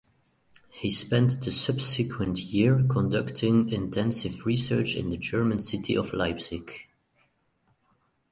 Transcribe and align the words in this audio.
He 0.71 0.89
spent 0.89 1.39
the 1.43 1.51
subsequent 1.51 2.39
year 2.39 2.83
conducting 2.89 3.69
intensive 3.69 4.47
research 4.47 4.95
in 4.95 5.11
the 5.11 5.17
German 5.17 5.59
city 5.59 5.95
of 5.95 6.11
Leipzig. 6.11 6.87